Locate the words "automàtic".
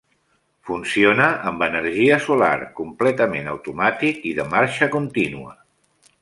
3.53-4.27